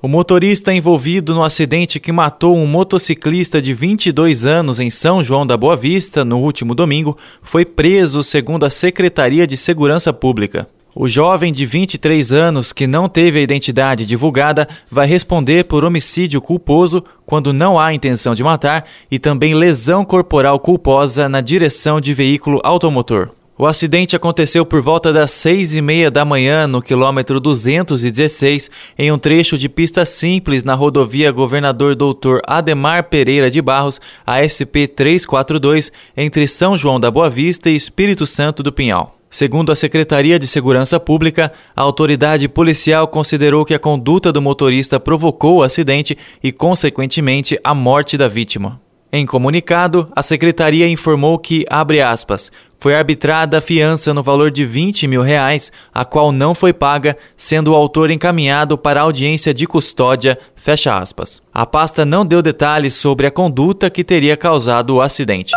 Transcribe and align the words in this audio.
O 0.00 0.06
motorista 0.06 0.72
envolvido 0.72 1.34
no 1.34 1.42
acidente 1.42 1.98
que 1.98 2.12
matou 2.12 2.56
um 2.56 2.68
motociclista 2.68 3.60
de 3.60 3.74
22 3.74 4.44
anos 4.44 4.78
em 4.78 4.90
São 4.90 5.20
João 5.24 5.44
da 5.44 5.56
Boa 5.56 5.74
Vista 5.74 6.24
no 6.24 6.38
último 6.38 6.72
domingo 6.72 7.18
foi 7.42 7.64
preso, 7.64 8.22
segundo 8.22 8.64
a 8.64 8.70
Secretaria 8.70 9.44
de 9.44 9.56
Segurança 9.56 10.12
Pública. 10.12 10.68
O 10.94 11.08
jovem 11.08 11.52
de 11.52 11.66
23 11.66 12.32
anos, 12.32 12.72
que 12.72 12.86
não 12.86 13.08
teve 13.08 13.40
a 13.40 13.42
identidade 13.42 14.06
divulgada, 14.06 14.68
vai 14.88 15.06
responder 15.08 15.64
por 15.64 15.84
homicídio 15.84 16.40
culposo 16.40 17.02
quando 17.26 17.52
não 17.52 17.76
há 17.76 17.92
intenção 17.92 18.36
de 18.36 18.44
matar 18.44 18.84
e 19.10 19.18
também 19.18 19.52
lesão 19.52 20.04
corporal 20.04 20.60
culposa 20.60 21.28
na 21.28 21.40
direção 21.40 22.00
de 22.00 22.14
veículo 22.14 22.60
automotor. 22.62 23.30
O 23.60 23.66
acidente 23.66 24.14
aconteceu 24.14 24.64
por 24.64 24.80
volta 24.80 25.12
das 25.12 25.32
seis 25.32 25.74
e 25.74 25.82
meia 25.82 26.12
da 26.12 26.24
manhã 26.24 26.64
no 26.68 26.80
quilômetro 26.80 27.40
216, 27.40 28.70
em 28.96 29.10
um 29.10 29.18
trecho 29.18 29.58
de 29.58 29.68
pista 29.68 30.04
simples 30.04 30.62
na 30.62 30.76
rodovia 30.76 31.32
Governador 31.32 31.96
Doutor 31.96 32.40
Ademar 32.46 33.08
Pereira 33.08 33.50
de 33.50 33.60
Barros, 33.60 34.00
ASP 34.24 34.86
342, 34.86 35.90
entre 36.16 36.46
São 36.46 36.76
João 36.76 37.00
da 37.00 37.10
Boa 37.10 37.28
Vista 37.28 37.68
e 37.68 37.74
Espírito 37.74 38.28
Santo 38.28 38.62
do 38.62 38.72
Pinhal. 38.72 39.16
Segundo 39.28 39.72
a 39.72 39.76
Secretaria 39.76 40.38
de 40.38 40.46
Segurança 40.46 41.00
Pública, 41.00 41.52
a 41.74 41.82
autoridade 41.82 42.48
policial 42.48 43.08
considerou 43.08 43.64
que 43.64 43.74
a 43.74 43.78
conduta 43.80 44.30
do 44.30 44.40
motorista 44.40 45.00
provocou 45.00 45.56
o 45.56 45.62
acidente 45.64 46.16
e, 46.40 46.52
consequentemente, 46.52 47.58
a 47.64 47.74
morte 47.74 48.16
da 48.16 48.28
vítima. 48.28 48.80
Em 49.10 49.24
comunicado, 49.24 50.06
a 50.14 50.22
secretaria 50.22 50.86
informou 50.86 51.38
que, 51.38 51.64
abre 51.70 52.02
aspas, 52.02 52.52
foi 52.78 52.94
arbitrada 52.94 53.58
a 53.58 53.60
fiança 53.60 54.14
no 54.14 54.22
valor 54.22 54.50
de 54.50 54.64
20 54.64 55.08
mil 55.08 55.22
reais, 55.22 55.72
a 55.92 56.04
qual 56.04 56.30
não 56.30 56.54
foi 56.54 56.72
paga, 56.72 57.16
sendo 57.36 57.72
o 57.72 57.74
autor 57.74 58.10
encaminhado 58.10 58.78
para 58.78 59.00
audiência 59.00 59.52
de 59.52 59.66
custódia, 59.66 60.38
fecha 60.54 60.96
aspas. 60.96 61.42
A 61.52 61.66
pasta 61.66 62.04
não 62.04 62.24
deu 62.24 62.40
detalhes 62.40 62.94
sobre 62.94 63.26
a 63.26 63.30
conduta 63.30 63.90
que 63.90 64.04
teria 64.04 64.36
causado 64.36 64.94
o 64.94 65.00
acidente. 65.00 65.52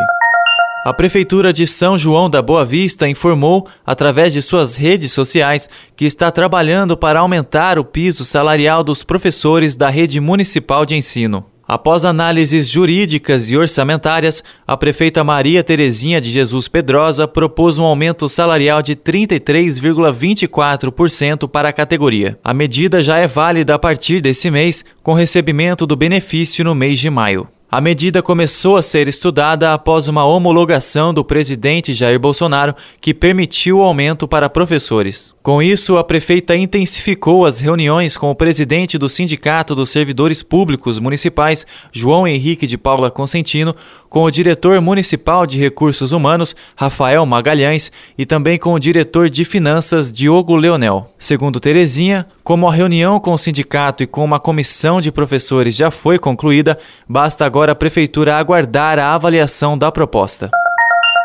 A 0.83 0.91
Prefeitura 0.91 1.53
de 1.53 1.67
São 1.67 1.95
João 1.95 2.27
da 2.27 2.41
Boa 2.41 2.65
Vista 2.65 3.07
informou, 3.07 3.67
através 3.85 4.33
de 4.33 4.41
suas 4.41 4.75
redes 4.75 5.11
sociais, 5.11 5.69
que 5.95 6.05
está 6.05 6.31
trabalhando 6.31 6.97
para 6.97 7.19
aumentar 7.19 7.77
o 7.77 7.85
piso 7.85 8.25
salarial 8.25 8.83
dos 8.83 9.03
professores 9.03 9.75
da 9.75 9.91
rede 9.91 10.19
municipal 10.19 10.83
de 10.83 10.95
ensino. 10.95 11.45
Após 11.71 12.03
análises 12.03 12.67
jurídicas 12.67 13.49
e 13.49 13.55
orçamentárias, 13.55 14.43
a 14.67 14.75
prefeita 14.75 15.23
Maria 15.23 15.63
Terezinha 15.63 16.19
de 16.19 16.29
Jesus 16.29 16.67
Pedrosa 16.67 17.29
propôs 17.29 17.77
um 17.77 17.85
aumento 17.85 18.27
salarial 18.27 18.81
de 18.81 18.93
33,24% 18.93 21.47
para 21.47 21.69
a 21.69 21.73
categoria. 21.73 22.37
A 22.43 22.53
medida 22.53 23.01
já 23.01 23.19
é 23.19 23.25
válida 23.25 23.73
a 23.73 23.79
partir 23.79 24.19
desse 24.19 24.51
mês, 24.51 24.83
com 25.01 25.13
recebimento 25.13 25.87
do 25.87 25.95
benefício 25.95 26.65
no 26.65 26.75
mês 26.75 26.99
de 26.99 27.09
maio. 27.09 27.47
A 27.73 27.79
medida 27.79 28.21
começou 28.21 28.75
a 28.75 28.81
ser 28.81 29.07
estudada 29.07 29.73
após 29.73 30.09
uma 30.09 30.25
homologação 30.25 31.13
do 31.13 31.23
presidente 31.23 31.93
Jair 31.93 32.19
Bolsonaro 32.19 32.75
que 32.99 33.13
permitiu 33.13 33.77
o 33.77 33.81
aumento 33.81 34.27
para 34.27 34.49
professores. 34.49 35.33
Com 35.41 35.61
isso, 35.61 35.97
a 35.97 36.03
prefeita 36.03 36.53
intensificou 36.53 37.45
as 37.45 37.61
reuniões 37.61 38.17
com 38.17 38.29
o 38.29 38.35
presidente 38.35 38.97
do 38.97 39.07
Sindicato 39.07 39.73
dos 39.73 39.89
Servidores 39.89 40.43
Públicos 40.43 40.99
Municipais, 40.99 41.65
João 41.93 42.27
Henrique 42.27 42.67
de 42.67 42.77
Paula 42.77 43.09
Consentino, 43.09 43.73
com 44.09 44.23
o 44.23 44.29
diretor 44.29 44.79
municipal 44.81 45.47
de 45.47 45.57
Recursos 45.57 46.11
Humanos, 46.11 46.53
Rafael 46.75 47.25
Magalhães, 47.25 47.91
e 48.17 48.25
também 48.25 48.59
com 48.59 48.73
o 48.73 48.79
diretor 48.79 49.29
de 49.29 49.45
Finanças, 49.45 50.11
Diogo 50.11 50.57
Leonel. 50.57 51.09
Segundo 51.17 51.59
Terezinha, 51.59 52.27
como 52.43 52.67
a 52.67 52.73
reunião 52.73 53.19
com 53.19 53.31
o 53.31 53.37
sindicato 53.37 54.03
e 54.03 54.07
com 54.07 54.25
uma 54.25 54.39
comissão 54.39 54.99
de 54.99 55.11
professores 55.11 55.75
já 55.75 55.89
foi 55.89 56.19
concluída, 56.19 56.77
basta 57.07 57.45
agora 57.45 57.60
a 57.69 57.75
prefeitura 57.75 58.37
aguardar 58.37 58.97
a 58.97 59.13
avaliação 59.13 59.77
da 59.77 59.91
proposta. 59.91 60.49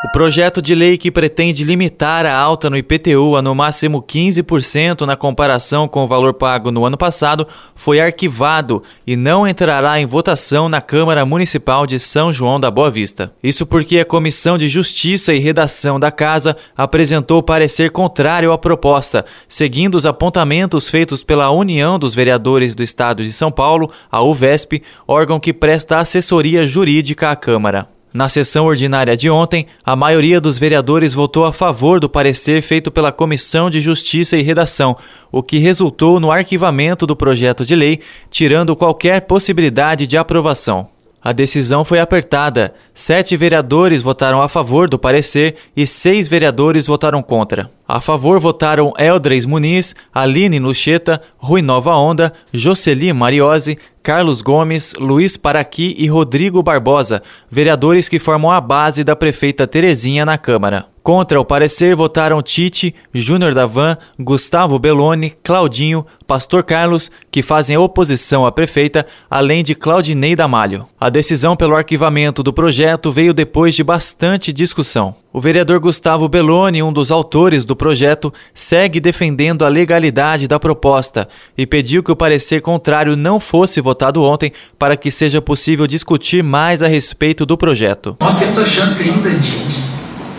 O 0.04 0.08
projeto 0.08 0.60
de 0.60 0.74
lei 0.74 0.98
que 0.98 1.10
pretende 1.10 1.64
limitar 1.64 2.26
a 2.26 2.36
alta 2.36 2.68
no 2.68 2.76
IPTU 2.76 3.34
a 3.34 3.40
no 3.40 3.54
máximo 3.54 4.02
15% 4.02 5.06
na 5.06 5.16
comparação 5.16 5.88
com 5.88 6.04
o 6.04 6.06
valor 6.06 6.34
pago 6.34 6.70
no 6.70 6.84
ano 6.84 6.98
passado 6.98 7.48
foi 7.74 7.98
arquivado 7.98 8.82
e 9.06 9.16
não 9.16 9.48
entrará 9.48 9.98
em 9.98 10.04
votação 10.04 10.68
na 10.68 10.82
Câmara 10.82 11.24
Municipal 11.24 11.86
de 11.86 11.98
São 11.98 12.30
João 12.30 12.60
da 12.60 12.70
Boa 12.70 12.90
Vista. 12.90 13.32
Isso 13.42 13.66
porque 13.66 13.98
a 13.98 14.04
Comissão 14.04 14.58
de 14.58 14.68
Justiça 14.68 15.32
e 15.32 15.38
Redação 15.38 15.98
da 15.98 16.12
Casa 16.12 16.58
apresentou 16.76 17.42
parecer 17.42 17.90
contrário 17.90 18.52
à 18.52 18.58
proposta, 18.58 19.24
seguindo 19.48 19.94
os 19.94 20.04
apontamentos 20.04 20.90
feitos 20.90 21.24
pela 21.24 21.50
União 21.50 21.98
dos 21.98 22.14
Vereadores 22.14 22.74
do 22.74 22.82
Estado 22.82 23.24
de 23.24 23.32
São 23.32 23.50
Paulo, 23.50 23.90
a 24.10 24.22
UVESP, 24.22 24.82
órgão 25.08 25.40
que 25.40 25.54
presta 25.54 25.98
assessoria 25.98 26.66
jurídica 26.66 27.30
à 27.30 27.34
Câmara. 27.34 27.95
Na 28.16 28.30
sessão 28.30 28.64
ordinária 28.64 29.14
de 29.14 29.28
ontem, 29.28 29.66
a 29.84 29.94
maioria 29.94 30.40
dos 30.40 30.56
vereadores 30.56 31.12
votou 31.12 31.44
a 31.44 31.52
favor 31.52 32.00
do 32.00 32.08
parecer 32.08 32.62
feito 32.62 32.90
pela 32.90 33.12
Comissão 33.12 33.68
de 33.68 33.78
Justiça 33.78 34.38
e 34.38 34.42
Redação, 34.42 34.96
o 35.30 35.42
que 35.42 35.58
resultou 35.58 36.18
no 36.18 36.32
arquivamento 36.32 37.06
do 37.06 37.14
projeto 37.14 37.62
de 37.62 37.76
lei, 37.76 38.00
tirando 38.30 38.74
qualquer 38.74 39.20
possibilidade 39.26 40.06
de 40.06 40.16
aprovação. 40.16 40.88
A 41.22 41.32
decisão 41.32 41.84
foi 41.84 41.98
apertada. 41.98 42.72
Sete 42.94 43.36
vereadores 43.36 44.00
votaram 44.00 44.40
a 44.40 44.48
favor 44.48 44.88
do 44.88 44.96
parecer 44.98 45.56
e 45.76 45.86
seis 45.86 46.28
vereadores 46.28 46.86
votaram 46.86 47.20
contra. 47.20 47.68
A 47.86 48.00
favor 48.00 48.38
votaram 48.38 48.94
Eldres 48.96 49.44
Muniz, 49.44 49.94
Aline 50.14 50.58
Lucheta, 50.58 51.20
Rui 51.36 51.60
Nova 51.62 51.94
Onda, 51.96 52.32
Jocely 52.52 53.12
Mariose, 53.12 53.76
Carlos 54.06 54.40
Gomes, 54.40 54.94
Luiz 55.00 55.36
Paraqui 55.36 55.92
e 55.98 56.06
Rodrigo 56.06 56.62
Barbosa, 56.62 57.20
vereadores 57.50 58.08
que 58.08 58.20
formam 58.20 58.52
a 58.52 58.60
base 58.60 59.02
da 59.02 59.16
prefeita 59.16 59.66
Terezinha 59.66 60.24
na 60.24 60.38
Câmara. 60.38 60.86
Contra 61.06 61.40
o 61.40 61.44
parecer 61.44 61.94
votaram 61.94 62.42
Tite, 62.42 62.92
Júnior 63.14 63.54
Davan, 63.54 63.96
Gustavo 64.18 64.76
Belloni, 64.76 65.32
Claudinho, 65.40 66.04
Pastor 66.26 66.64
Carlos, 66.64 67.12
que 67.30 67.44
fazem 67.44 67.76
oposição 67.76 68.44
à 68.44 68.50
prefeita, 68.50 69.06
além 69.30 69.62
de 69.62 69.76
Claudinei 69.76 70.34
Damalho. 70.34 70.84
A 70.98 71.08
decisão 71.08 71.54
pelo 71.54 71.76
arquivamento 71.76 72.42
do 72.42 72.52
projeto 72.52 73.12
veio 73.12 73.32
depois 73.32 73.76
de 73.76 73.84
bastante 73.84 74.52
discussão. 74.52 75.14
O 75.32 75.40
vereador 75.40 75.78
Gustavo 75.78 76.28
Belloni, 76.28 76.82
um 76.82 76.92
dos 76.92 77.12
autores 77.12 77.64
do 77.64 77.76
projeto, 77.76 78.34
segue 78.52 78.98
defendendo 78.98 79.64
a 79.64 79.68
legalidade 79.68 80.48
da 80.48 80.58
proposta 80.58 81.28
e 81.56 81.64
pediu 81.68 82.02
que 82.02 82.10
o 82.10 82.16
parecer 82.16 82.60
contrário 82.60 83.14
não 83.14 83.38
fosse 83.38 83.80
votado 83.80 84.24
ontem 84.24 84.52
para 84.76 84.96
que 84.96 85.12
seja 85.12 85.40
possível 85.40 85.86
discutir 85.86 86.42
mais 86.42 86.82
a 86.82 86.88
respeito 86.88 87.46
do 87.46 87.56
projeto. 87.56 88.16
Temos 88.18 88.58
a 88.58 88.66
chance 88.66 89.08
ainda 89.08 89.30
de 89.30 89.95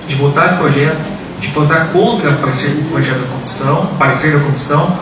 de 0.08 0.16
votar 0.16 0.46
esse 0.46 0.56
projeto, 0.56 1.02
de 1.40 1.48
votar 1.50 1.88
contra 1.88 2.32
o 2.32 2.38
parecer 2.38 2.70
do 2.72 2.90
projeto 2.90 3.20
da 3.20 3.28
comissão, 3.28 3.86
parecer 4.00 4.34
da 4.34 4.40
comissão, 4.40 4.98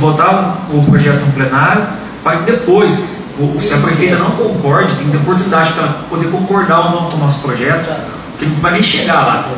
votar 0.00 0.66
o 0.72 0.82
projeto 0.84 1.24
no 1.24 1.32
plenário, 1.32 1.86
para 2.22 2.38
que 2.38 2.50
depois, 2.50 3.24
se 3.60 3.74
a 3.74 3.78
prefeita 3.78 4.16
não 4.16 4.30
concorde, 4.32 4.94
tem 4.94 5.06
que 5.06 5.12
ter 5.12 5.18
oportunidade 5.18 5.72
para 5.74 5.88
poder 6.08 6.28
concordar 6.28 6.86
ou 6.86 6.90
não 6.90 7.10
com 7.10 7.16
o 7.16 7.20
nosso 7.20 7.42
projeto, 7.42 7.88
porque 8.32 8.46
não 8.46 8.56
vai 8.56 8.72
nem 8.72 8.82
chegar 8.82 9.14
lá. 9.14 9.48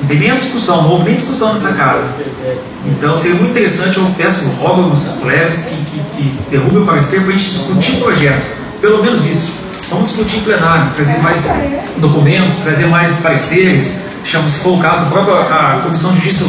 Não 0.00 0.08
tem 0.08 0.18
nem 0.18 0.36
discussão, 0.36 0.82
não 0.82 0.90
houve 0.90 1.04
nem 1.04 1.14
discussão 1.14 1.52
nessa 1.52 1.74
casa. 1.74 2.16
Então 2.86 3.16
seria 3.16 3.36
muito 3.36 3.50
interessante, 3.50 3.98
eu 3.98 4.06
peço, 4.16 4.50
rogo 4.60 4.90
aos 4.90 5.08
colegas 5.20 5.66
que, 5.66 5.76
que, 5.76 5.98
que 6.16 6.50
derrubem 6.50 6.82
o 6.82 6.86
parecer 6.86 7.20
para 7.20 7.28
a 7.28 7.36
gente 7.36 7.50
discutir 7.50 7.92
o 7.98 8.00
projeto. 8.00 8.44
Pelo 8.80 9.00
menos 9.00 9.24
isso. 9.24 9.52
Vamos 9.88 10.10
discutir 10.10 10.38
em 10.38 10.40
plenário, 10.40 10.90
trazer 10.94 11.18
mais 11.18 11.52
documentos, 11.98 12.56
trazer 12.58 12.86
mais 12.86 13.16
pareceres, 13.16 13.98
chama, 14.24 14.48
se 14.48 14.60
for 14.60 14.78
o 14.78 14.78
caso, 14.78 15.06
a 15.06 15.08
própria 15.08 15.36
a 15.40 15.80
Comissão 15.82 16.10
de 16.12 16.16
Justiça 16.16 16.44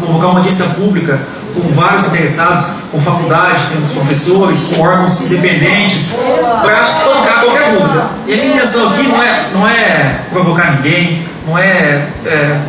convocar 0.00 0.30
uma 0.30 0.38
audiência 0.38 0.66
pública 0.66 1.18
com 1.54 1.60
vários 1.74 2.06
interessados, 2.06 2.66
com 2.90 3.00
faculdade, 3.00 3.60
com 3.72 3.94
professores, 3.94 4.64
com 4.64 4.80
órgãos 4.80 5.20
independentes, 5.22 6.14
para 6.62 6.82
espancar 6.82 7.40
qualquer 7.42 7.72
dúvida. 7.72 8.06
E 8.26 8.32
a 8.32 8.36
minha 8.36 8.54
intenção 8.54 8.88
aqui 8.90 9.02
não 9.08 9.22
é, 9.22 9.48
não 9.52 9.68
é 9.68 10.20
provocar 10.30 10.76
ninguém, 10.76 11.26
não 11.46 11.58
é, 11.58 12.06
é 12.24 12.60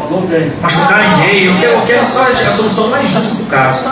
machucar 0.62 1.18
ninguém, 1.18 1.46
eu 1.46 1.54
quero, 1.60 1.74
eu 1.74 1.82
quero 1.82 2.06
só 2.06 2.24
a 2.24 2.52
solução 2.52 2.90
mais 2.90 3.08
justa 3.08 3.36
do 3.36 3.50
caso. 3.50 3.90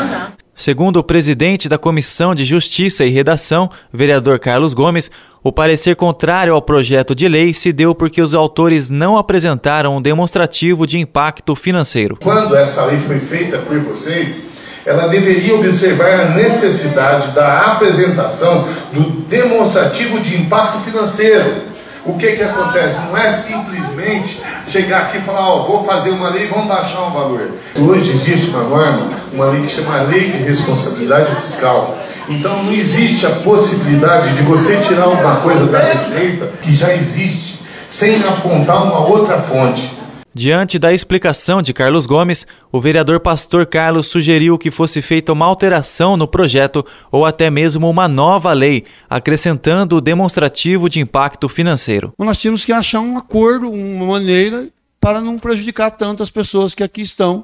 Segundo 0.61 0.97
o 0.97 1.03
presidente 1.03 1.67
da 1.67 1.79
Comissão 1.79 2.35
de 2.35 2.45
Justiça 2.45 3.03
e 3.03 3.09
Redação, 3.09 3.67
vereador 3.91 4.37
Carlos 4.37 4.75
Gomes, 4.75 5.09
o 5.43 5.51
parecer 5.51 5.95
contrário 5.95 6.53
ao 6.53 6.61
projeto 6.61 7.15
de 7.15 7.27
lei 7.27 7.51
se 7.51 7.73
deu 7.73 7.95
porque 7.95 8.21
os 8.21 8.35
autores 8.35 8.87
não 8.87 9.17
apresentaram 9.17 9.97
um 9.97 9.99
demonstrativo 9.99 10.85
de 10.85 10.99
impacto 10.99 11.55
financeiro. 11.55 12.15
Quando 12.21 12.55
essa 12.55 12.85
lei 12.85 12.99
foi 12.99 13.17
feita 13.17 13.57
por 13.57 13.79
vocês, 13.79 14.43
ela 14.85 15.07
deveria 15.07 15.55
observar 15.55 16.19
a 16.19 16.25
necessidade 16.35 17.31
da 17.31 17.71
apresentação 17.71 18.67
do 18.93 19.09
demonstrativo 19.27 20.19
de 20.19 20.39
impacto 20.39 20.77
financeiro. 20.81 21.70
O 22.03 22.17
que, 22.17 22.31
que 22.31 22.43
acontece? 22.43 22.97
Não 23.07 23.15
é 23.15 23.29
simplesmente 23.29 24.41
chegar 24.67 25.03
aqui 25.03 25.17
e 25.17 25.21
falar, 25.21 25.47
ó, 25.47 25.67
vou 25.67 25.83
fazer 25.83 26.09
uma 26.09 26.29
lei 26.29 26.47
vamos 26.47 26.67
baixar 26.67 27.03
um 27.03 27.11
valor. 27.11 27.51
Hoje 27.77 28.11
existe 28.11 28.49
uma 28.49 28.63
norma, 28.63 29.09
uma 29.31 29.45
lei 29.45 29.61
que 29.61 29.67
chama 29.67 30.01
Lei 30.03 30.31
de 30.31 30.37
Responsabilidade 30.39 31.35
Fiscal. 31.35 31.95
Então 32.27 32.63
não 32.63 32.73
existe 32.73 33.27
a 33.27 33.29
possibilidade 33.29 34.33
de 34.33 34.41
você 34.41 34.77
tirar 34.77 35.03
alguma 35.03 35.37
coisa 35.37 35.65
da 35.65 35.79
receita 35.79 36.51
que 36.63 36.73
já 36.73 36.91
existe, 36.93 37.59
sem 37.87 38.15
apontar 38.23 38.83
uma 38.83 39.05
outra 39.05 39.37
fonte. 39.37 39.90
Diante 40.33 40.79
da 40.79 40.93
explicação 40.93 41.61
de 41.61 41.73
Carlos 41.73 42.05
Gomes, 42.05 42.47
o 42.71 42.79
vereador 42.79 43.19
Pastor 43.19 43.65
Carlos 43.65 44.07
sugeriu 44.07 44.57
que 44.57 44.71
fosse 44.71 45.01
feita 45.01 45.33
uma 45.33 45.45
alteração 45.45 46.15
no 46.15 46.25
projeto 46.25 46.85
ou 47.11 47.25
até 47.25 47.49
mesmo 47.49 47.89
uma 47.89 48.07
nova 48.07 48.53
lei, 48.53 48.85
acrescentando 49.09 49.97
o 49.97 50.01
demonstrativo 50.01 50.89
de 50.89 51.01
impacto 51.01 51.49
financeiro. 51.49 52.13
Nós 52.17 52.37
tínhamos 52.37 52.63
que 52.63 52.71
achar 52.71 53.01
um 53.01 53.17
acordo, 53.17 53.69
uma 53.69 54.05
maneira 54.05 54.69
para 55.01 55.19
não 55.19 55.37
prejudicar 55.37 55.91
tanto 55.91 56.23
as 56.23 56.29
pessoas 56.29 56.73
que 56.73 56.83
aqui 56.83 57.01
estão. 57.01 57.43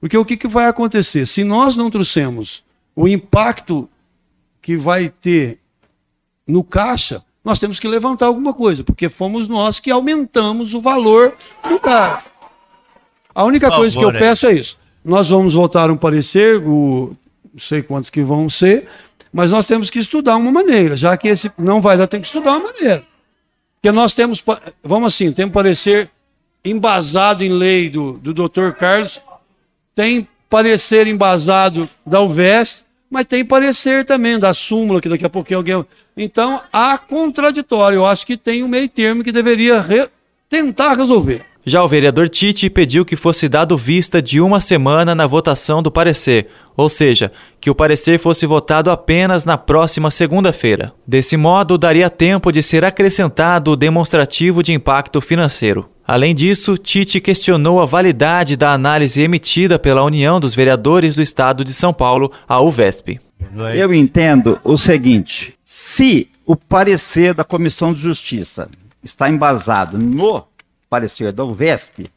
Porque 0.00 0.16
o 0.16 0.24
que, 0.24 0.36
que 0.36 0.46
vai 0.46 0.66
acontecer? 0.66 1.26
Se 1.26 1.42
nós 1.42 1.76
não 1.76 1.90
trouxemos 1.90 2.62
o 2.94 3.08
impacto 3.08 3.88
que 4.62 4.76
vai 4.76 5.08
ter 5.08 5.58
no 6.46 6.62
caixa, 6.62 7.24
nós 7.50 7.58
temos 7.58 7.80
que 7.80 7.88
levantar 7.88 8.26
alguma 8.26 8.54
coisa, 8.54 8.84
porque 8.84 9.08
fomos 9.08 9.48
nós 9.48 9.80
que 9.80 9.90
aumentamos 9.90 10.72
o 10.72 10.80
valor 10.80 11.36
do 11.68 11.80
carro. 11.80 12.22
A 13.34 13.42
única 13.42 13.66
favor, 13.66 13.80
coisa 13.80 13.98
que 13.98 14.04
eu 14.04 14.12
peço 14.12 14.46
é 14.46 14.52
isso. 14.52 14.78
Nós 15.04 15.28
vamos 15.28 15.54
votar 15.54 15.90
um 15.90 15.96
parecer, 15.96 16.62
o, 16.62 17.16
não 17.52 17.58
sei 17.58 17.82
quantos 17.82 18.08
que 18.08 18.22
vão 18.22 18.48
ser, 18.48 18.86
mas 19.32 19.50
nós 19.50 19.66
temos 19.66 19.90
que 19.90 19.98
estudar 19.98 20.36
uma 20.36 20.52
maneira, 20.52 20.96
já 20.96 21.16
que 21.16 21.26
esse 21.26 21.50
não 21.58 21.80
vai 21.80 21.98
dar, 21.98 22.06
tem 22.06 22.20
que 22.20 22.26
estudar 22.28 22.52
uma 22.52 22.72
maneira. 22.72 23.04
Porque 23.74 23.90
nós 23.90 24.14
temos, 24.14 24.44
vamos 24.80 25.12
assim, 25.12 25.32
tem 25.32 25.48
parecer 25.48 26.08
embasado 26.64 27.42
em 27.42 27.48
lei 27.48 27.90
do, 27.90 28.12
do 28.12 28.32
doutor 28.32 28.74
Carlos, 28.74 29.20
tem 29.92 30.28
parecer 30.48 31.08
embasado 31.08 31.90
da 32.06 32.20
UVES, 32.20 32.84
mas 33.10 33.26
tem 33.26 33.44
parecer 33.44 34.04
também 34.04 34.38
da 34.38 34.54
súmula, 34.54 35.00
que 35.00 35.08
daqui 35.08 35.26
a 35.26 35.30
pouquinho 35.30 35.58
alguém. 35.58 35.84
Então, 36.16 36.62
há 36.72 36.96
contraditório. 36.96 37.96
Eu 37.96 38.06
acho 38.06 38.24
que 38.24 38.36
tem 38.36 38.62
um 38.62 38.68
meio 38.68 38.88
termo 38.88 39.24
que 39.24 39.32
deveria 39.32 39.80
re... 39.80 40.08
tentar 40.48 40.94
resolver. 40.94 41.44
Já 41.64 41.82
o 41.84 41.88
vereador 41.88 42.28
Tite 42.28 42.70
pediu 42.70 43.04
que 43.04 43.16
fosse 43.16 43.46
dado 43.46 43.76
vista 43.76 44.22
de 44.22 44.40
uma 44.40 44.62
semana 44.62 45.14
na 45.14 45.26
votação 45.26 45.82
do 45.82 45.90
parecer, 45.90 46.46
ou 46.74 46.88
seja, 46.88 47.30
que 47.60 47.68
o 47.68 47.74
parecer 47.74 48.18
fosse 48.18 48.46
votado 48.46 48.90
apenas 48.90 49.44
na 49.44 49.58
próxima 49.58 50.10
segunda-feira. 50.10 50.90
Desse 51.06 51.36
modo, 51.36 51.76
daria 51.76 52.08
tempo 52.08 52.50
de 52.50 52.62
ser 52.62 52.82
acrescentado 52.82 53.72
o 53.72 53.76
demonstrativo 53.76 54.62
de 54.62 54.72
impacto 54.72 55.20
financeiro. 55.20 55.90
Além 56.06 56.34
disso, 56.34 56.78
Tite 56.78 57.20
questionou 57.20 57.80
a 57.80 57.84
validade 57.84 58.56
da 58.56 58.72
análise 58.72 59.20
emitida 59.20 59.78
pela 59.78 60.02
União 60.02 60.40
dos 60.40 60.54
Vereadores 60.54 61.14
do 61.14 61.22
Estado 61.22 61.62
de 61.62 61.74
São 61.74 61.92
Paulo, 61.92 62.32
a 62.48 62.58
UVESP. 62.60 63.20
Eu 63.74 63.92
entendo 63.92 64.58
o 64.64 64.78
seguinte: 64.78 65.54
se 65.64 66.26
o 66.46 66.56
parecer 66.56 67.34
da 67.34 67.44
Comissão 67.44 67.92
de 67.92 68.00
Justiça 68.00 68.68
está 69.02 69.30
embasado 69.30 69.98
no 69.98 70.42
parecer 70.90 71.32
da 71.32 71.44
UVESP, 71.44 72.10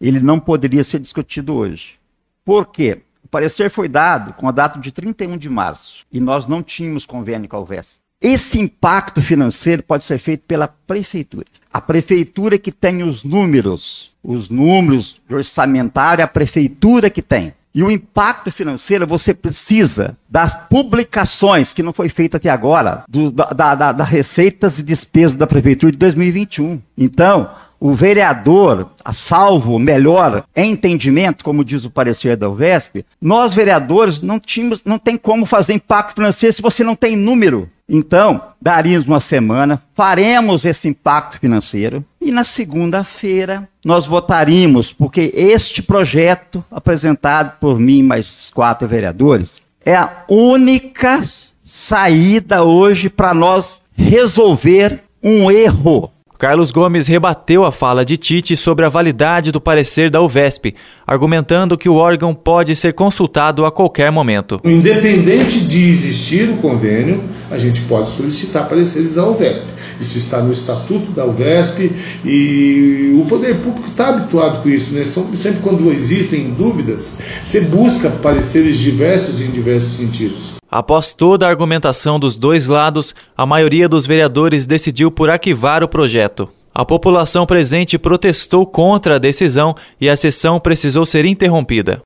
ele 0.00 0.20
não 0.20 0.38
poderia 0.38 0.84
ser 0.84 1.00
discutido 1.00 1.52
hoje. 1.54 1.96
Por 2.44 2.66
quê? 2.66 3.00
O 3.24 3.28
parecer 3.28 3.68
foi 3.70 3.88
dado 3.88 4.32
com 4.34 4.48
a 4.48 4.52
data 4.52 4.78
de 4.78 4.92
31 4.92 5.36
de 5.36 5.50
março 5.50 6.06
e 6.12 6.20
nós 6.20 6.46
não 6.46 6.62
tínhamos 6.62 7.04
convênio 7.04 7.48
com 7.48 7.56
a 7.56 7.60
UVESP. 7.60 7.96
Esse 8.20 8.58
impacto 8.58 9.20
financeiro 9.20 9.82
pode 9.82 10.04
ser 10.04 10.18
feito 10.18 10.46
pela 10.46 10.68
prefeitura. 10.68 11.46
A 11.72 11.80
prefeitura 11.80 12.56
que 12.56 12.72
tem 12.72 13.02
os 13.02 13.24
números, 13.24 14.12
os 14.22 14.48
números 14.48 15.20
orçamentários, 15.28 16.24
a 16.24 16.28
prefeitura 16.28 17.10
que 17.10 17.20
tem. 17.20 17.52
E 17.74 17.82
o 17.82 17.90
impacto 17.90 18.52
financeiro 18.52 19.04
você 19.04 19.34
precisa 19.34 20.16
das 20.30 20.54
publicações 20.68 21.74
que 21.74 21.82
não 21.82 21.92
foi 21.92 22.08
feita 22.08 22.36
até 22.36 22.48
agora, 22.48 23.02
do, 23.08 23.32
da, 23.32 23.74
da, 23.74 23.92
da 23.92 24.04
receitas 24.04 24.78
e 24.78 24.82
despesas 24.84 25.34
da 25.34 25.44
prefeitura 25.44 25.90
de 25.90 25.98
2021. 25.98 26.80
Então, 26.96 27.50
o 27.84 27.92
vereador, 27.92 28.88
a 29.04 29.12
salvo 29.12 29.78
melhor 29.78 30.42
entendimento, 30.56 31.44
como 31.44 31.62
diz 31.62 31.84
o 31.84 31.90
parecer 31.90 32.34
da 32.34 32.48
UVESP, 32.48 33.04
nós 33.20 33.52
vereadores 33.52 34.22
não 34.22 34.40
tínhamos, 34.40 34.80
não 34.86 34.98
tem 34.98 35.18
como 35.18 35.44
fazer 35.44 35.74
impacto 35.74 36.14
financeiro 36.14 36.56
se 36.56 36.62
você 36.62 36.82
não 36.82 36.96
tem 36.96 37.14
número. 37.14 37.68
Então, 37.86 38.40
daríamos 38.58 39.06
uma 39.06 39.20
semana, 39.20 39.82
faremos 39.94 40.64
esse 40.64 40.88
impacto 40.88 41.38
financeiro 41.38 42.02
e 42.22 42.32
na 42.32 42.42
segunda-feira 42.42 43.68
nós 43.84 44.06
votaríamos, 44.06 44.90
porque 44.90 45.30
este 45.34 45.82
projeto 45.82 46.64
apresentado 46.70 47.58
por 47.60 47.78
mim 47.78 48.02
mais 48.02 48.50
quatro 48.54 48.88
vereadores 48.88 49.60
é 49.84 49.94
a 49.94 50.24
única 50.26 51.20
saída 51.62 52.64
hoje 52.64 53.10
para 53.10 53.34
nós 53.34 53.82
resolver 53.94 55.02
um 55.22 55.50
erro 55.50 56.10
Carlos 56.36 56.72
Gomes 56.72 57.06
rebateu 57.06 57.64
a 57.64 57.70
fala 57.70 58.04
de 58.04 58.16
Tite 58.16 58.56
sobre 58.56 58.84
a 58.84 58.88
validade 58.88 59.52
do 59.52 59.60
parecer 59.60 60.10
da 60.10 60.20
UVESP, 60.20 60.74
argumentando 61.06 61.78
que 61.78 61.88
o 61.88 61.94
órgão 61.94 62.34
pode 62.34 62.74
ser 62.74 62.92
consultado 62.92 63.64
a 63.64 63.70
qualquer 63.70 64.10
momento. 64.10 64.60
Independente 64.64 65.60
de 65.60 65.88
existir 65.88 66.50
o 66.50 66.56
convênio, 66.56 67.22
a 67.52 67.56
gente 67.56 67.82
pode 67.82 68.10
solicitar 68.10 68.68
pareceres 68.68 69.16
à 69.16 69.28
UVESP. 69.28 69.66
Isso 70.00 70.18
está 70.18 70.42
no 70.42 70.52
estatuto 70.52 71.12
da 71.12 71.24
UVESP 71.24 71.92
e 72.24 73.16
o 73.16 73.26
poder 73.26 73.54
público 73.58 73.88
está 73.88 74.08
habituado 74.08 74.60
com 74.60 74.68
isso. 74.68 74.92
Né? 74.94 75.04
Sempre 75.04 75.60
quando 75.62 75.88
existem 75.92 76.50
dúvidas, 76.50 77.18
você 77.44 77.60
busca 77.60 78.10
pareceres 78.10 78.78
diversos 78.78 79.40
em 79.40 79.52
diversos 79.52 79.98
sentidos. 79.98 80.63
Após 80.74 81.12
toda 81.14 81.46
a 81.46 81.48
argumentação 81.48 82.18
dos 82.18 82.34
dois 82.34 82.66
lados, 82.66 83.14
a 83.36 83.46
maioria 83.46 83.88
dos 83.88 84.08
vereadores 84.08 84.66
decidiu 84.66 85.08
por 85.08 85.30
arquivar 85.30 85.84
o 85.84 85.88
projeto. 85.88 86.48
A 86.74 86.84
população 86.84 87.46
presente 87.46 87.96
protestou 87.96 88.66
contra 88.66 89.14
a 89.14 89.18
decisão 89.20 89.76
e 90.00 90.10
a 90.10 90.16
sessão 90.16 90.58
precisou 90.58 91.06
ser 91.06 91.26
interrompida. 91.26 92.02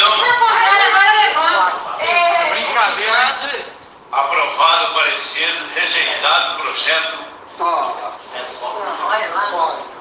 rejeitado 0.00 0.29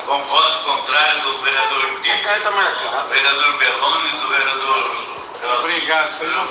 com 0.05 0.24
votos 0.24 0.55
contrários 0.63 1.24
do 1.24 1.39
vereador 1.41 2.00
Tito, 2.01 2.29
do 2.39 3.09
vereador 3.09 3.57
Belloni 3.57 4.07
e 4.07 4.17
do 4.17 4.27
vereador 4.29 5.09
Obrigado, 5.59 6.09
não. 6.25 6.48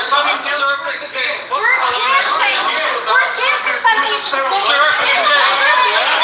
Só 0.00 0.24
me 0.24 0.32
entendo, 0.32 0.54
senhor 0.54 0.78
presidente. 0.78 1.42
Por 1.48 1.60
que, 1.60 2.22
gente? 2.22 2.82
Por 3.06 3.20
que 3.34 3.58
vocês 3.58 3.80
fazem 3.82 4.14
isso? 4.14 4.30
Senhor 4.30 4.92
presidente. 4.94 6.19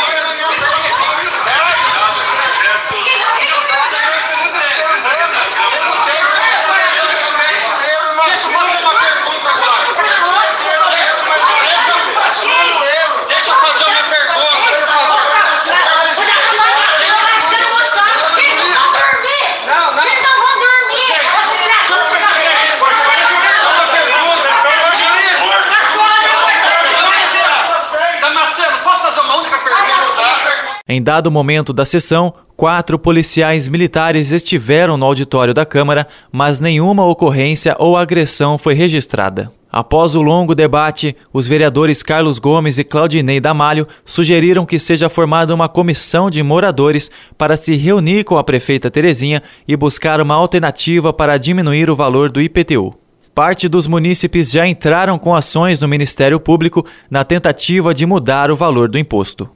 Em 30.89 31.03
dado 31.03 31.33
momento 31.33 31.73
da 31.73 31.85
sessão, 31.85 32.33
quatro 32.57 32.97
policiais 32.97 33.67
militares 33.67 34.31
estiveram 34.31 34.97
no 34.97 35.05
auditório 35.05 35.53
da 35.53 35.67
Câmara, 35.67 36.07
mas 36.31 36.61
nenhuma 36.61 37.05
ocorrência 37.05 37.75
ou 37.77 37.97
agressão 37.97 38.57
foi 38.57 38.75
registrada. 38.75 39.51
Após 39.69 40.15
o 40.15 40.23
longo 40.23 40.55
debate, 40.55 41.17
os 41.33 41.49
vereadores 41.49 42.05
Carlos 42.05 42.39
Gomes 42.39 42.79
e 42.79 42.85
Claudinei 42.85 43.41
Damalho 43.41 43.89
sugeriram 44.05 44.65
que 44.65 44.79
seja 44.79 45.09
formada 45.09 45.53
uma 45.53 45.69
comissão 45.69 46.31
de 46.31 46.41
moradores 46.41 47.11
para 47.37 47.57
se 47.57 47.75
reunir 47.75 48.23
com 48.23 48.39
a 48.39 48.45
prefeita 48.45 48.89
Terezinha 48.89 49.43
e 49.67 49.77
buscar 49.77 50.21
uma 50.21 50.37
alternativa 50.37 51.13
para 51.13 51.37
diminuir 51.37 51.91
o 51.91 51.97
valor 51.97 52.31
do 52.31 52.41
IPTU. 52.41 52.95
Parte 53.35 53.69
dos 53.69 53.89
munícipes 53.89 54.53
já 54.53 54.65
entraram 54.69 55.19
com 55.19 55.35
ações 55.35 55.81
no 55.81 55.89
Ministério 55.89 56.39
Público 56.39 56.87
na 57.11 57.25
tentativa 57.25 57.93
de 57.93 58.07
mudar 58.07 58.53
o 58.53 58.57
valor 58.57 58.89
do 58.89 59.01
imposto. 59.01 59.56